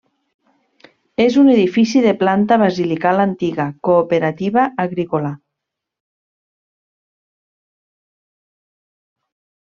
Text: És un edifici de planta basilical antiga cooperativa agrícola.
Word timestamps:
És 1.23 1.35
un 1.41 1.49
edifici 1.55 1.99
de 2.05 2.13
planta 2.21 2.55
basilical 2.61 3.21
antiga 3.25 3.65
cooperativa 3.87 4.63
agrícola. 4.85 5.29